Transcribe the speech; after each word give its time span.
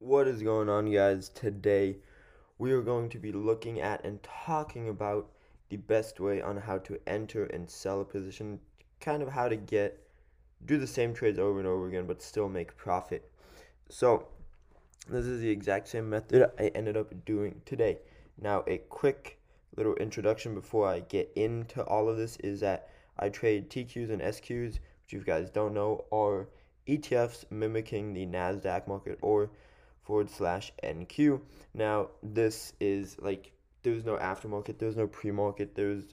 What 0.00 0.28
is 0.28 0.44
going 0.44 0.68
on, 0.68 0.92
guys? 0.92 1.28
Today 1.28 1.96
we 2.56 2.70
are 2.70 2.82
going 2.82 3.08
to 3.08 3.18
be 3.18 3.32
looking 3.32 3.80
at 3.80 4.04
and 4.04 4.22
talking 4.22 4.88
about 4.88 5.28
the 5.70 5.76
best 5.76 6.20
way 6.20 6.40
on 6.40 6.56
how 6.56 6.78
to 6.78 7.00
enter 7.08 7.46
and 7.46 7.68
sell 7.68 8.00
a 8.00 8.04
position, 8.04 8.60
kind 9.00 9.24
of 9.24 9.28
how 9.28 9.48
to 9.48 9.56
get 9.56 9.98
do 10.64 10.78
the 10.78 10.86
same 10.86 11.14
trades 11.14 11.40
over 11.40 11.58
and 11.58 11.66
over 11.66 11.88
again 11.88 12.06
but 12.06 12.22
still 12.22 12.48
make 12.48 12.76
profit. 12.76 13.28
So, 13.88 14.28
this 15.08 15.26
is 15.26 15.40
the 15.40 15.50
exact 15.50 15.88
same 15.88 16.08
method 16.08 16.48
I 16.60 16.68
ended 16.76 16.96
up 16.96 17.12
doing 17.24 17.60
today. 17.66 17.98
Now, 18.40 18.62
a 18.68 18.78
quick 18.78 19.40
little 19.76 19.96
introduction 19.96 20.54
before 20.54 20.86
I 20.86 21.00
get 21.00 21.32
into 21.34 21.82
all 21.82 22.08
of 22.08 22.16
this 22.16 22.36
is 22.36 22.60
that 22.60 22.88
I 23.18 23.30
trade 23.30 23.68
TQs 23.68 24.10
and 24.10 24.22
SQs, 24.22 24.74
which 24.74 25.12
you 25.12 25.22
guys 25.22 25.50
don't 25.50 25.74
know 25.74 26.04
are 26.12 26.46
ETFs 26.86 27.50
mimicking 27.50 28.14
the 28.14 28.26
NASDAQ 28.26 28.86
market 28.86 29.18
or 29.22 29.50
forward 30.08 30.30
slash 30.30 30.72
NQ. 30.82 31.38
Now, 31.74 32.08
this 32.22 32.72
is 32.80 33.18
like 33.18 33.52
there's 33.82 34.06
no 34.06 34.16
aftermarket, 34.16 34.78
there's 34.78 34.96
no 34.96 35.06
pre 35.06 35.30
market, 35.30 35.74
there's 35.74 36.04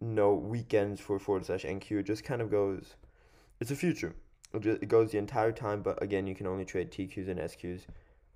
no 0.00 0.34
weekends 0.34 1.00
for 1.00 1.20
forward 1.20 1.46
slash 1.46 1.64
NQ. 1.64 2.00
It 2.00 2.06
just 2.06 2.24
kind 2.24 2.42
of 2.42 2.50
goes, 2.50 2.96
it's 3.60 3.70
a 3.70 3.76
future. 3.76 4.16
It, 4.52 4.88
goes 4.88 5.12
the 5.12 5.18
entire 5.18 5.52
time, 5.52 5.82
but 5.82 6.02
again, 6.02 6.26
you 6.26 6.34
can 6.34 6.48
only 6.48 6.64
trade 6.64 6.90
TQs 6.90 7.28
and 7.28 7.38
SQs 7.38 7.82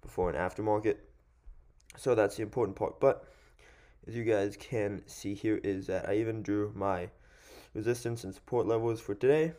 before 0.00 0.30
and 0.30 0.38
aftermarket. 0.38 0.98
So 1.96 2.14
that's 2.14 2.36
the 2.36 2.42
important 2.42 2.76
part. 2.76 3.00
But 3.00 3.24
as 4.06 4.14
you 4.14 4.22
guys 4.22 4.56
can 4.56 5.02
see 5.06 5.34
here, 5.34 5.60
is 5.64 5.88
that 5.88 6.08
I 6.08 6.14
even 6.14 6.42
drew 6.42 6.72
my 6.76 7.10
resistance 7.74 8.22
and 8.22 8.32
support 8.32 8.68
levels 8.68 9.00
for 9.00 9.16
today. 9.16 9.54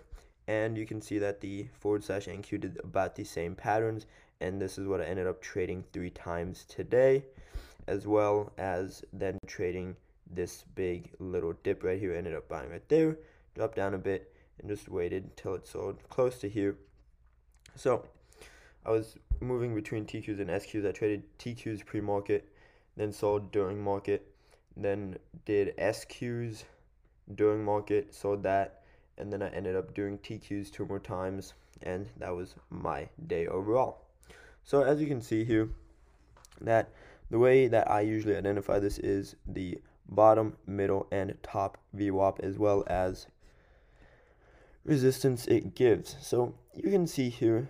And 0.48 0.78
you 0.78 0.86
can 0.86 1.02
see 1.02 1.20
that 1.20 1.42
the 1.42 1.68
forward 1.74 2.06
slash 2.06 2.28
NQ 2.28 2.62
did 2.62 2.80
about 2.84 3.16
the 3.16 3.26
same 3.26 3.54
patterns 3.54 4.06
and 4.42 4.62
this 4.62 4.78
is 4.78 4.88
what 4.88 5.02
I 5.02 5.06
ended 5.06 5.28
up 5.28 5.42
trading 5.42 5.84
three 5.92 6.10
times 6.10 6.66
today, 6.66 7.26
as 7.88 8.08
well 8.08 8.52
as 8.58 9.04
then 9.12 9.38
trading 9.48 9.96
this 10.32 10.64
big 10.76 11.12
little 11.20 11.54
dip 11.64 11.84
right 11.84 12.00
here. 12.00 12.14
Ended 12.14 12.36
up 12.36 12.48
buying 12.48 12.70
right 12.70 12.88
there, 12.90 13.18
dropped 13.56 13.76
down 13.76 13.94
a 13.94 13.98
bit, 13.98 14.34
and 14.60 14.70
just 14.70 14.90
waited 14.90 15.24
until 15.24 15.56
it 15.56 15.68
sold 15.68 15.98
close 16.10 16.38
to 16.40 16.50
here. 16.50 16.78
So 17.76 18.06
I 18.86 18.92
was 18.92 19.16
moving 19.40 19.76
between 19.76 20.06
TQs 20.06 20.40
and 20.40 20.50
SQs. 20.50 20.88
I 20.88 20.92
traded 20.92 21.24
TQs 21.38 21.86
pre-market, 21.86 22.50
then 22.96 23.12
sold 23.12 23.52
during 23.52 23.82
market, 23.82 24.32
then 24.76 25.18
did 25.46 25.76
SQs 25.78 26.64
during 27.36 27.64
market, 27.64 28.14
sold 28.14 28.44
that, 28.44 28.84
and 29.18 29.32
then 29.32 29.42
I 29.42 29.50
ended 29.50 29.76
up 29.76 29.94
doing 29.94 30.18
TQs 30.18 30.72
two 30.72 30.86
more 30.86 31.00
times, 31.00 31.54
and 31.84 32.08
that 32.18 32.36
was 32.36 32.56
my 32.70 33.10
day 33.28 33.48
overall. 33.48 34.09
So 34.70 34.84
as 34.84 35.02
you 35.02 35.08
can 35.08 35.20
see 35.20 35.44
here, 35.44 35.68
that 36.62 36.92
the 37.32 37.40
way 37.40 37.68
that 37.68 37.90
I 37.90 38.02
usually 38.02 38.38
identify 38.38 38.78
this 38.78 39.00
is 39.00 39.36
the 39.48 39.80
bottom, 40.08 40.58
middle, 40.68 41.08
and 41.12 41.36
top 41.42 41.80
VWAP 41.98 42.40
as 42.42 42.60
well 42.60 42.84
as 42.86 43.26
resistance 44.86 45.48
it 45.48 45.74
gives. 45.74 46.18
So 46.22 46.54
you 46.76 46.92
can 46.92 47.08
see 47.08 47.30
here 47.30 47.68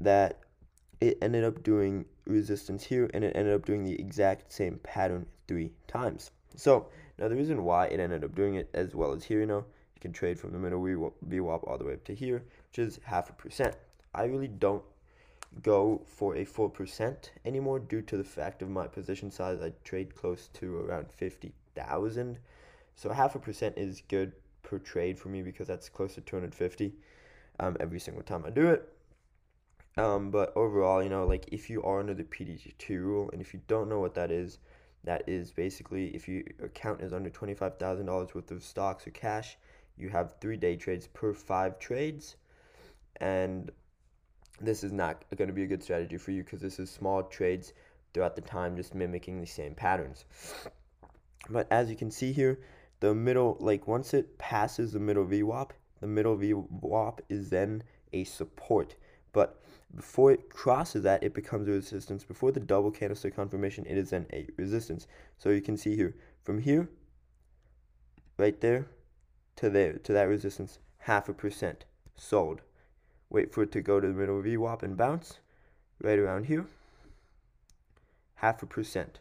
that 0.00 0.38
it 1.00 1.18
ended 1.20 1.42
up 1.42 1.64
doing 1.64 2.04
resistance 2.24 2.84
here 2.84 3.10
and 3.12 3.24
it 3.24 3.34
ended 3.34 3.54
up 3.54 3.66
doing 3.66 3.82
the 3.82 3.98
exact 3.98 4.52
same 4.52 4.78
pattern 4.84 5.26
three 5.48 5.72
times. 5.88 6.30
So 6.54 6.86
now 7.18 7.26
the 7.26 7.34
reason 7.34 7.64
why 7.64 7.86
it 7.86 7.98
ended 7.98 8.22
up 8.22 8.36
doing 8.36 8.54
it 8.54 8.70
as 8.74 8.94
well 8.94 9.12
as 9.12 9.24
here, 9.24 9.40
you 9.40 9.46
know, 9.46 9.64
you 9.96 10.00
can 10.00 10.12
trade 10.12 10.38
from 10.38 10.52
the 10.52 10.58
middle 10.60 10.80
VWAP 10.80 11.68
all 11.68 11.78
the 11.78 11.84
way 11.84 11.94
up 11.94 12.04
to 12.04 12.14
here, 12.14 12.44
which 12.70 12.78
is 12.78 13.00
half 13.02 13.28
a 13.28 13.32
percent. 13.32 13.74
I 14.14 14.22
really 14.26 14.46
don't 14.46 14.84
go 15.62 16.02
for 16.06 16.36
a 16.36 16.44
4% 16.44 17.30
anymore 17.44 17.78
due 17.78 18.02
to 18.02 18.16
the 18.16 18.24
fact 18.24 18.62
of 18.62 18.68
my 18.68 18.86
position 18.86 19.30
size. 19.30 19.60
I 19.60 19.72
trade 19.84 20.14
close 20.14 20.48
to 20.54 20.78
around 20.78 21.10
50,000. 21.10 22.38
So 22.94 23.10
half 23.10 23.34
a 23.34 23.38
percent 23.38 23.76
is 23.76 24.02
good 24.08 24.32
per 24.62 24.78
trade 24.78 25.18
for 25.18 25.28
me 25.28 25.42
because 25.42 25.66
that's 25.66 25.88
close 25.88 26.14
to 26.14 26.20
250 26.20 26.94
um, 27.60 27.76
every 27.80 28.00
single 28.00 28.22
time 28.22 28.44
I 28.46 28.50
do 28.50 28.68
it. 28.68 28.92
Um, 29.96 30.30
but 30.30 30.52
overall, 30.56 31.02
you 31.02 31.08
know, 31.08 31.26
like 31.26 31.48
if 31.50 31.68
you 31.68 31.82
are 31.82 31.98
under 32.00 32.14
the 32.14 32.22
PDT 32.22 32.90
rule, 33.00 33.30
and 33.32 33.40
if 33.40 33.52
you 33.52 33.60
don't 33.66 33.88
know 33.88 33.98
what 33.98 34.14
that 34.14 34.30
is, 34.30 34.58
that 35.04 35.28
is 35.28 35.50
basically 35.50 36.14
if 36.14 36.28
your 36.28 36.42
account 36.62 37.00
is 37.00 37.12
under 37.12 37.30
$25,000 37.30 38.34
worth 38.34 38.50
of 38.50 38.62
stocks 38.62 39.06
or 39.06 39.10
cash, 39.10 39.56
you 39.96 40.08
have 40.10 40.36
three 40.40 40.56
day 40.56 40.76
trades 40.76 41.08
per 41.08 41.34
five 41.34 41.78
trades. 41.78 42.36
And 43.16 43.72
this 44.60 44.82
is 44.84 44.92
not 44.92 45.24
going 45.36 45.48
to 45.48 45.54
be 45.54 45.62
a 45.62 45.66
good 45.66 45.82
strategy 45.82 46.16
for 46.16 46.30
you 46.30 46.42
because 46.42 46.60
this 46.60 46.78
is 46.78 46.90
small 46.90 47.22
trades 47.22 47.72
throughout 48.12 48.36
the 48.36 48.42
time 48.42 48.76
just 48.76 48.94
mimicking 48.94 49.40
the 49.40 49.46
same 49.46 49.74
patterns. 49.74 50.24
But 51.48 51.66
as 51.70 51.90
you 51.90 51.96
can 51.96 52.10
see 52.10 52.32
here, 52.32 52.58
the 53.00 53.14
middle, 53.14 53.56
like 53.60 53.86
once 53.86 54.14
it 54.14 54.38
passes 54.38 54.92
the 54.92 54.98
middle 54.98 55.24
VWAP, 55.24 55.70
the 56.00 56.06
middle 56.06 56.36
VWAP 56.36 57.20
is 57.28 57.50
then 57.50 57.82
a 58.12 58.24
support. 58.24 58.96
But 59.32 59.60
before 59.94 60.32
it 60.32 60.50
crosses 60.50 61.02
that, 61.04 61.22
it 61.22 61.34
becomes 61.34 61.68
a 61.68 61.72
resistance. 61.72 62.24
Before 62.24 62.50
the 62.50 62.60
double 62.60 62.90
candlestick 62.90 63.36
confirmation, 63.36 63.86
it 63.86 63.96
is 63.96 64.10
then 64.10 64.26
a 64.32 64.46
resistance. 64.56 65.06
So 65.38 65.50
you 65.50 65.60
can 65.60 65.76
see 65.76 65.96
here, 65.96 66.16
from 66.42 66.60
here, 66.60 66.88
right 68.36 68.60
there, 68.60 68.86
to 69.56 69.70
there, 69.70 69.94
to 69.94 70.12
that 70.12 70.28
resistance, 70.28 70.78
half 70.98 71.28
a 71.28 71.32
percent 71.32 71.84
sold 72.16 72.62
wait 73.30 73.52
for 73.52 73.62
it 73.62 73.72
to 73.72 73.82
go 73.82 74.00
to 74.00 74.06
the 74.06 74.14
middle 74.14 74.38
of 74.38 74.44
VWAP 74.44 74.82
and 74.82 74.96
bounce 74.96 75.38
right 76.00 76.18
around 76.18 76.46
here. 76.46 76.66
Half 78.36 78.62
a 78.62 78.66
percent 78.66 79.18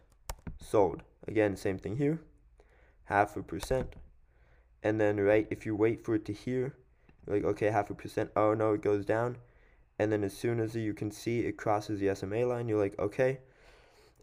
sold. 0.62 1.04
Again, 1.28 1.56
same 1.56 1.78
thing 1.78 1.98
here. 1.98 2.20
Half 3.06 3.36
a 3.36 3.44
percent. 3.44 3.96
And 4.84 5.02
then, 5.02 5.20
right, 5.20 5.48
if 5.50 5.66
you 5.66 5.76
wait 5.76 6.06
for 6.06 6.16
it 6.16 6.26
to 6.26 6.34
here, 6.34 6.76
like, 7.26 7.44
okay, 7.44 7.70
half 7.70 7.90
a 7.90 7.94
percent. 7.94 8.30
Oh, 8.36 8.54
no, 8.54 8.74
it 8.74 8.82
goes 8.82 9.06
down. 9.06 9.38
And 10.00 10.12
then 10.12 10.24
as 10.24 10.34
soon 10.34 10.60
as 10.60 10.76
you 10.76 10.94
can 10.94 11.12
see 11.12 11.40
it 11.40 11.58
crosses 11.58 12.00
the 12.00 12.14
SMA 12.16 12.46
line, 12.46 12.70
you're 12.70 12.80
like, 12.80 12.98
okay, 13.00 13.40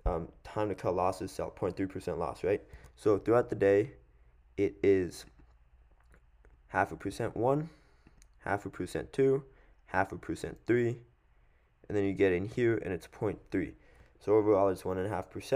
um, 0.06 0.28
time 0.44 0.68
to 0.68 0.74
cut 0.74 0.94
losses, 0.94 1.32
sell 1.32 1.50
0.3% 1.50 2.18
loss, 2.18 2.44
right? 2.44 2.62
So 2.96 3.18
throughout 3.18 3.50
the 3.50 3.56
day, 3.56 3.92
it 4.56 4.76
is 4.82 5.24
half 6.68 6.92
a 6.92 6.96
percent 6.96 7.36
one, 7.36 7.70
half 8.44 8.66
a 8.66 8.70
percent 8.70 9.12
two, 9.12 9.42
half 9.94 10.12
a 10.12 10.16
percent 10.16 10.58
3, 10.66 10.98
and 11.88 11.96
then 11.96 12.04
you 12.04 12.12
get 12.12 12.32
in 12.32 12.48
here 12.48 12.76
and 12.76 12.92
it's 12.92 13.06
0.3. 13.06 13.72
So 14.20 14.34
overall 14.34 14.68
it's 14.68 14.82
1.5%, 14.82 15.52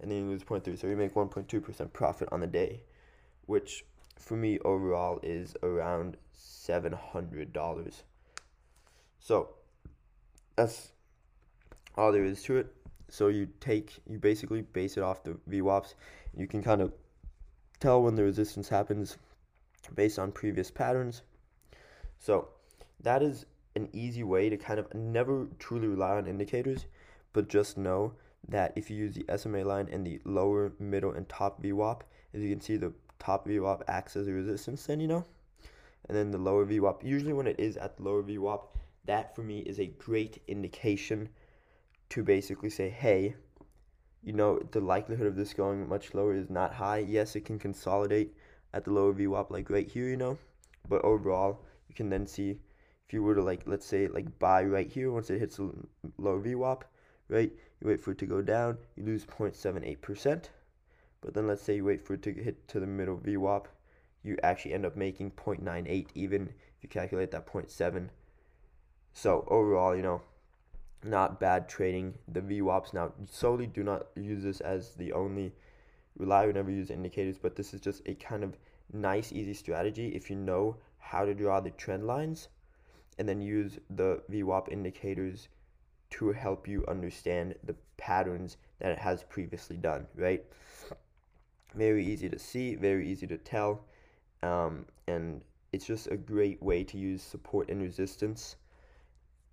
and 0.00 0.10
then 0.10 0.18
you 0.18 0.24
lose 0.30 0.44
0.3. 0.44 0.78
So 0.78 0.86
you 0.86 0.96
make 0.96 1.14
1.2% 1.14 1.92
profit 1.92 2.28
on 2.30 2.40
the 2.40 2.46
day, 2.46 2.82
which 3.46 3.84
for 4.18 4.36
me 4.36 4.58
overall 4.60 5.18
is 5.22 5.56
around 5.62 6.16
$700. 6.38 8.02
So 9.18 9.48
that's 10.56 10.92
all 11.96 12.12
there 12.12 12.24
is 12.24 12.42
to 12.44 12.58
it. 12.58 12.74
So 13.08 13.28
you 13.28 13.48
take, 13.58 13.98
you 14.08 14.18
basically 14.18 14.62
base 14.62 14.96
it 14.96 15.02
off 15.02 15.24
the 15.24 15.36
VWAPs. 15.50 15.94
You 16.36 16.46
can 16.46 16.62
kind 16.62 16.80
of 16.80 16.92
tell 17.80 18.02
when 18.02 18.14
the 18.14 18.22
resistance 18.22 18.68
happens 18.68 19.16
based 19.94 20.18
on 20.18 20.30
previous 20.30 20.70
patterns. 20.70 21.22
So 22.18 22.48
that 23.02 23.22
is 23.22 23.46
an 23.76 23.88
easy 23.92 24.22
way 24.22 24.48
to 24.48 24.56
kind 24.56 24.78
of 24.78 24.92
never 24.94 25.46
truly 25.58 25.86
rely 25.86 26.16
on 26.16 26.26
indicators, 26.26 26.86
but 27.32 27.48
just 27.48 27.78
know 27.78 28.12
that 28.48 28.72
if 28.76 28.90
you 28.90 28.96
use 28.96 29.14
the 29.14 29.38
SMA 29.38 29.64
line 29.64 29.88
and 29.90 30.06
the 30.06 30.20
lower, 30.24 30.72
middle, 30.78 31.12
and 31.12 31.28
top 31.28 31.62
VWAP, 31.62 32.00
as 32.34 32.42
you 32.42 32.50
can 32.50 32.60
see, 32.60 32.76
the 32.76 32.92
top 33.18 33.46
VWAP 33.46 33.82
acts 33.86 34.16
as 34.16 34.26
a 34.26 34.32
resistance 34.32 34.86
then, 34.86 35.00
you 35.00 35.08
know? 35.08 35.24
And 36.08 36.16
then 36.16 36.30
the 36.30 36.38
lower 36.38 36.66
VWAP, 36.66 37.04
usually 37.04 37.32
when 37.32 37.46
it 37.46 37.60
is 37.60 37.76
at 37.76 37.96
the 37.96 38.02
lower 38.02 38.22
VWAP, 38.22 38.62
that 39.04 39.34
for 39.34 39.42
me 39.42 39.60
is 39.60 39.78
a 39.78 39.86
great 39.86 40.42
indication 40.48 41.28
to 42.10 42.22
basically 42.22 42.70
say, 42.70 42.88
hey, 42.88 43.34
you 44.22 44.32
know, 44.32 44.58
the 44.72 44.80
likelihood 44.80 45.26
of 45.26 45.36
this 45.36 45.54
going 45.54 45.88
much 45.88 46.12
lower 46.14 46.34
is 46.34 46.50
not 46.50 46.74
high. 46.74 46.98
Yes, 46.98 47.36
it 47.36 47.44
can 47.44 47.58
consolidate 47.58 48.34
at 48.74 48.84
the 48.84 48.90
lower 48.90 49.12
VWAP 49.12 49.50
like 49.50 49.70
right 49.70 49.88
here, 49.88 50.08
you 50.08 50.16
know, 50.16 50.38
but 50.88 51.04
overall, 51.04 51.60
you 51.88 51.94
can 51.94 52.10
then 52.10 52.26
see 52.26 52.58
if 53.10 53.14
you 53.14 53.24
were 53.24 53.34
to 53.34 53.42
like 53.42 53.62
let's 53.66 53.84
say 53.84 54.06
like 54.06 54.38
buy 54.38 54.62
right 54.62 54.88
here 54.88 55.10
once 55.10 55.30
it 55.30 55.40
hits 55.40 55.58
a 55.58 55.68
low 56.18 56.40
VWAP, 56.40 56.82
right? 57.28 57.50
You 57.80 57.88
wait 57.88 58.00
for 58.00 58.12
it 58.12 58.18
to 58.18 58.26
go 58.26 58.40
down, 58.40 58.78
you 58.94 59.02
lose 59.02 59.24
0.78%. 59.24 60.44
But 61.20 61.34
then 61.34 61.48
let's 61.48 61.60
say 61.60 61.74
you 61.74 61.84
wait 61.84 62.06
for 62.06 62.14
it 62.14 62.22
to 62.22 62.32
hit 62.32 62.68
to 62.68 62.78
the 62.78 62.86
middle 62.86 63.18
VWAP, 63.18 63.64
you 64.22 64.36
actually 64.44 64.74
end 64.74 64.86
up 64.86 64.96
making 64.96 65.32
0.98 65.32 66.06
even 66.14 66.50
if 66.76 66.84
you 66.84 66.88
calculate 66.88 67.32
that 67.32 67.48
0.7. 67.48 68.10
So 69.12 69.44
overall, 69.48 69.96
you 69.96 70.02
know, 70.02 70.22
not 71.02 71.40
bad 71.40 71.68
trading 71.68 72.14
the 72.28 72.40
VWAPs. 72.40 72.94
Now, 72.94 73.12
solely 73.28 73.66
do 73.66 73.82
not 73.82 74.06
use 74.14 74.44
this 74.44 74.60
as 74.60 74.94
the 74.94 75.12
only 75.14 75.52
rely 76.16 76.44
or 76.44 76.52
never 76.52 76.70
use 76.70 76.92
indicators, 76.92 77.38
but 77.38 77.56
this 77.56 77.74
is 77.74 77.80
just 77.80 78.02
a 78.06 78.14
kind 78.14 78.44
of 78.44 78.56
nice, 78.92 79.32
easy 79.32 79.54
strategy 79.54 80.10
if 80.14 80.30
you 80.30 80.36
know 80.36 80.76
how 80.98 81.24
to 81.24 81.34
draw 81.34 81.58
the 81.58 81.70
trend 81.70 82.06
lines 82.06 82.46
and 83.20 83.28
then 83.28 83.40
use 83.40 83.78
the 83.90 84.20
VWAP 84.32 84.72
indicators 84.72 85.48
to 86.10 86.32
help 86.32 86.66
you 86.66 86.84
understand 86.88 87.54
the 87.62 87.76
patterns 87.98 88.56
that 88.80 88.90
it 88.90 88.98
has 88.98 89.22
previously 89.22 89.76
done, 89.76 90.06
right? 90.16 90.42
Very 91.76 92.04
easy 92.04 92.28
to 92.28 92.38
see, 92.38 92.74
very 92.74 93.08
easy 93.08 93.28
to 93.28 93.36
tell, 93.36 93.84
um, 94.42 94.86
and 95.06 95.44
it's 95.72 95.86
just 95.86 96.08
a 96.08 96.16
great 96.16 96.60
way 96.60 96.82
to 96.82 96.98
use 96.98 97.22
support 97.22 97.70
and 97.70 97.80
resistance 97.80 98.56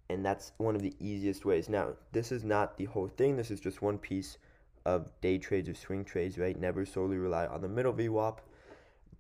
and 0.09 0.25
that's 0.25 0.53
one 0.57 0.75
of 0.75 0.81
the 0.81 0.95
easiest 0.99 1.45
ways. 1.45 1.67
Now, 1.69 1.89
this 2.11 2.31
is 2.31 2.43
not 2.43 2.77
the 2.77 2.85
whole 2.85 3.07
thing. 3.07 3.35
This 3.35 3.51
is 3.51 3.59
just 3.59 3.81
one 3.81 3.97
piece 3.97 4.37
of 4.85 5.11
day 5.21 5.37
trades 5.37 5.67
or 5.67 5.73
swing 5.73 6.05
trades, 6.05 6.37
right? 6.37 6.57
Never 6.57 6.85
solely 6.85 7.17
rely 7.17 7.45
on 7.45 7.61
the 7.61 7.67
middle 7.67 7.93
VWAP, 7.93 8.37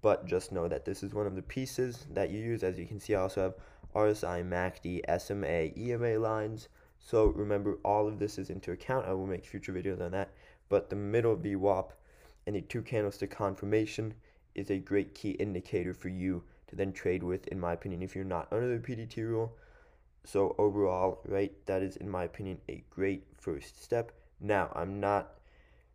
but 0.01 0.25
just 0.25 0.51
know 0.51 0.67
that 0.67 0.85
this 0.85 1.03
is 1.03 1.13
one 1.13 1.27
of 1.27 1.35
the 1.35 1.41
pieces 1.41 2.07
that 2.13 2.29
you 2.29 2.39
use. 2.39 2.63
As 2.63 2.79
you 2.79 2.85
can 2.85 2.99
see, 2.99 3.15
I 3.15 3.21
also 3.21 3.41
have 3.41 3.55
RSI, 3.95 4.47
MACD, 4.47 5.01
SMA, 5.19 5.71
EMA 5.77 6.19
lines. 6.19 6.69
So 6.99 7.27
remember, 7.27 7.77
all 7.83 8.07
of 8.07 8.19
this 8.19 8.37
is 8.37 8.49
into 8.49 8.71
account. 8.71 9.05
I 9.05 9.13
will 9.13 9.27
make 9.27 9.45
future 9.45 9.73
videos 9.73 10.01
on 10.01 10.11
that. 10.11 10.31
But 10.69 10.89
the 10.89 10.95
middle 10.95 11.35
VWAP 11.35 11.91
and 12.45 12.55
the 12.55 12.61
two 12.61 12.81
candlestick 12.81 13.31
confirmation 13.31 14.13
is 14.55 14.69
a 14.69 14.77
great 14.77 15.13
key 15.13 15.31
indicator 15.31 15.93
for 15.93 16.09
you 16.09 16.43
to 16.67 16.75
then 16.75 16.91
trade 16.91 17.23
with, 17.23 17.47
in 17.47 17.59
my 17.59 17.73
opinion, 17.73 18.01
if 18.01 18.15
you're 18.15 18.25
not 18.25 18.47
under 18.51 18.67
the 18.67 18.83
PDT 18.85 19.17
rule 19.17 19.55
so 20.27 20.55
overall, 20.57 21.21
right, 21.25 21.53
that 21.67 21.81
is 21.81 21.95
in 21.95 22.09
my 22.09 22.25
opinion 22.25 22.59
a 22.67 22.83
great 22.89 23.23
first 23.37 23.81
step. 23.81 24.11
Now, 24.41 24.69
I'm 24.75 24.99
not 24.99 25.31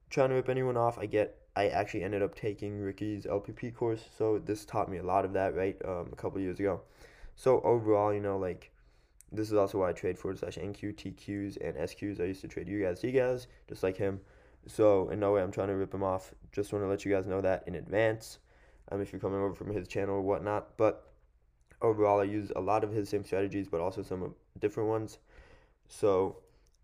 trying 0.09 0.31
to 0.31 0.37
rip 0.37 0.49
anyone 0.49 0.77
off. 0.77 0.99
I 0.99 1.05
get 1.05 1.37
I 1.55 1.69
actually 1.69 2.03
ended 2.03 2.23
up 2.23 2.35
taking 2.35 2.81
Ricky's 2.81 3.27
LPP 3.27 3.75
course, 3.75 4.03
so 4.17 4.39
this 4.39 4.65
taught 4.65 4.91
me 4.91 4.97
a 4.97 5.03
lot 5.03 5.27
of 5.27 5.35
that, 5.35 5.55
right? 5.55 5.77
Um, 5.85 6.09
a 6.11 6.17
couple 6.17 6.41
years 6.41 6.59
ago. 6.59 6.81
So 7.35 7.61
overall, 7.63 8.13
you 8.13 8.21
know, 8.21 8.39
like 8.39 8.73
this 9.31 9.49
is 9.49 9.55
also 9.55 9.79
why 9.79 9.91
I 9.91 9.93
trade 9.93 10.19
forward 10.19 10.39
slash 10.39 10.59
NQ, 10.59 10.95
TQs, 10.95 11.57
and 11.67 11.77
SQs. 11.77 12.21
I 12.21 12.25
used 12.25 12.43
to 12.43 12.49
trade 12.49 12.69
you 12.69 12.83
guys, 12.83 13.03
you 13.03 13.13
guys, 13.13 13.47
just 13.69 13.83
like 13.83 13.97
him. 13.97 14.21
So 14.67 15.09
in 15.09 15.21
no 15.21 15.33
way 15.33 15.43
I'm 15.43 15.51
trying 15.51 15.69
to 15.69 15.75
rip 15.75 15.93
him 15.93 16.03
off. 16.03 16.33
Just 16.53 16.73
want 16.73 16.85
to 16.85 16.89
let 16.89 17.05
you 17.05 17.13
guys 17.13 17.27
know 17.27 17.41
that 17.41 17.65
in 17.67 17.75
advance. 17.75 18.39
Um, 18.91 19.01
if 19.01 19.13
you're 19.13 19.21
coming 19.21 19.41
over 19.41 19.55
from 19.55 19.73
his 19.73 19.89
channel 19.89 20.17
or 20.17 20.23
whatnot, 20.23 20.77
but 20.77 21.13
overall, 21.81 22.21
I 22.21 22.25
use 22.25 22.53
a 22.55 22.61
lot 22.61 22.85
of 22.85 22.93
his 22.93 23.09
same 23.09 23.25
strategies, 23.25 23.69
but 23.69 23.81
also 23.81 24.03
some 24.03 24.35
different 24.61 24.89
ones. 24.89 25.19
So 25.89 26.37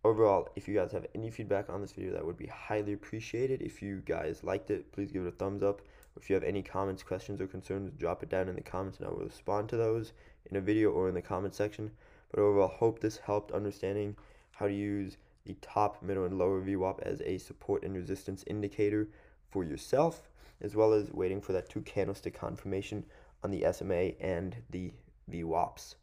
overall, 0.04 0.48
if 0.56 0.68
you 0.68 0.74
guys 0.74 0.92
have 0.92 1.06
any 1.14 1.30
feedback 1.30 1.70
on 1.70 1.80
this 1.80 1.92
video, 1.92 2.12
that 2.12 2.24
would 2.24 2.36
be 2.36 2.46
highly 2.46 2.92
appreciated. 2.92 3.62
If 3.62 3.82
you 3.82 4.02
guys 4.04 4.44
liked 4.44 4.70
it, 4.70 4.90
please 4.92 5.12
give 5.12 5.24
it 5.24 5.28
a 5.28 5.32
thumbs 5.32 5.62
up. 5.62 5.82
If 6.20 6.28
you 6.28 6.34
have 6.34 6.44
any 6.44 6.62
comments, 6.62 7.02
questions, 7.02 7.40
or 7.40 7.46
concerns, 7.46 7.92
drop 7.96 8.22
it 8.22 8.28
down 8.28 8.48
in 8.48 8.56
the 8.56 8.60
comments, 8.60 8.98
and 8.98 9.06
I 9.06 9.10
will 9.10 9.24
respond 9.24 9.68
to 9.70 9.76
those 9.76 10.12
in 10.46 10.56
a 10.56 10.60
video 10.60 10.90
or 10.90 11.08
in 11.08 11.14
the 11.14 11.22
comment 11.22 11.54
section. 11.54 11.92
But 12.30 12.40
overall, 12.40 12.68
hope 12.68 13.00
this 13.00 13.18
helped 13.18 13.52
understanding 13.52 14.16
how 14.52 14.66
to 14.66 14.72
use 14.72 15.16
the 15.46 15.54
top, 15.62 16.02
middle, 16.02 16.24
and 16.24 16.36
lower 16.36 16.60
VWAP 16.60 17.00
as 17.02 17.22
a 17.22 17.38
support 17.38 17.84
and 17.84 17.94
resistance 17.94 18.44
indicator 18.46 19.08
for 19.50 19.64
yourself, 19.64 20.28
as 20.60 20.74
well 20.74 20.92
as 20.92 21.12
waiting 21.12 21.40
for 21.40 21.52
that 21.52 21.68
two 21.70 21.80
candlestick 21.82 22.38
confirmation 22.38 23.04
on 23.44 23.50
the 23.50 23.64
SMA 23.72 24.12
and 24.20 24.56
the 24.70 24.92
VWAPs. 25.30 25.94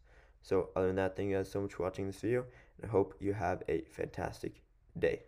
So 0.42 0.70
other 0.76 0.88
than 0.88 0.96
that, 0.96 1.16
thank 1.16 1.30
you 1.30 1.36
guys 1.36 1.52
so 1.52 1.62
much 1.62 1.74
for 1.74 1.84
watching 1.84 2.08
this 2.08 2.22
video, 2.22 2.46
and 2.82 2.90
I 2.90 2.92
hope 2.92 3.16
you 3.20 3.34
have 3.34 3.64
a 3.68 3.82
fantastic 3.82 4.62
day. 4.98 5.24